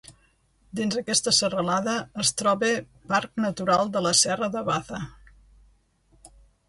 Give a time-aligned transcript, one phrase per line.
[0.77, 1.93] Dins aquesta serralada
[2.23, 2.71] es troba
[3.13, 5.03] Parc Natural de la Serra de Baza.